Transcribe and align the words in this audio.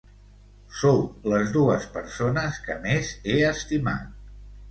Sou 0.77 1.01
les 1.33 1.51
dues 1.57 1.85
persones 1.99 2.57
que 2.69 2.79
més 2.87 3.13
he 3.29 3.37
estimat. 3.53 4.19